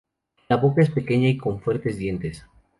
[0.49, 2.43] La boca es pequeña y con fuertes dientes.